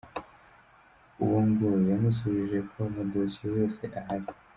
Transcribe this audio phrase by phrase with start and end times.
[1.23, 4.27] Uwo ngo yamusubije ko amadosiye yose ahari.